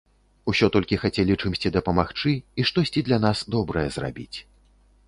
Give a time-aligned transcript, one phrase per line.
[0.51, 4.37] Усё толькі хацелі чымсьці дапамагчы і штосьці для нас добрае зрабіць.